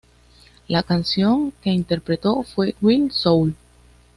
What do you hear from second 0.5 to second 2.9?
La canción que interpretó fue